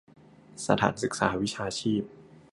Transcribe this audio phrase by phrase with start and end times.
[0.67, 2.01] สถานศึกษาวิชาชีพ